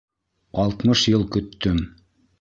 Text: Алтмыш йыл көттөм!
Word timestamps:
Алтмыш 0.63 1.03
йыл 1.13 1.27
көттөм! 1.37 1.83